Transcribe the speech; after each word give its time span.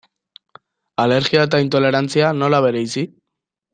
Alergia 1.03 1.43
eta 1.49 1.59
intolerantzia, 1.65 2.31
nola 2.41 2.63
bereizi? 2.67 3.05